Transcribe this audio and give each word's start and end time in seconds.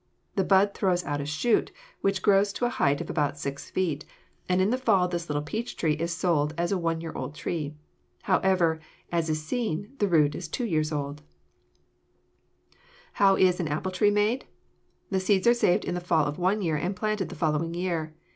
The 0.35 0.43
bud 0.43 0.73
throws 0.73 1.05
out 1.05 1.21
a 1.21 1.27
shoot, 1.27 1.71
which 1.99 2.23
grows 2.23 2.51
to 2.53 2.65
a 2.65 2.69
height 2.71 3.01
of 3.01 3.09
about 3.11 3.37
six 3.37 3.69
feet, 3.69 4.03
and 4.49 4.59
in 4.59 4.71
the 4.71 4.77
fall 4.79 5.07
this 5.07 5.29
little 5.29 5.43
peach 5.43 5.77
tree 5.77 5.93
is 5.93 6.11
sold 6.11 6.55
as 6.57 6.71
a 6.71 6.77
one 6.79 7.01
year 7.01 7.11
old 7.13 7.35
tree. 7.35 7.75
However, 8.23 8.79
as 9.11 9.29
is 9.29 9.45
seen, 9.45 9.93
the 9.99 10.07
root 10.07 10.33
is 10.33 10.47
two 10.47 10.65
years 10.65 10.91
old. 10.91 11.21
[Illustration: 13.13 13.13
FIG. 13.13 13.13
81. 13.13 13.13
READY 13.13 13.13
TO 13.13 13.19
BEAR] 13.19 13.25
How 13.27 13.49
is 13.53 13.59
an 13.59 13.77
apple 13.77 13.91
tree 13.91 14.09
made? 14.11 14.45
The 15.11 15.19
seeds 15.19 15.45
are 15.45 15.53
saved 15.53 15.85
in 15.85 15.93
the 15.93 16.01
fall 16.01 16.25
of 16.25 16.39
one 16.39 16.63
year 16.63 16.77
and 16.77 16.95
planted 16.95 17.29
the 17.29 17.35
following 17.35 17.75
year. 17.75 18.15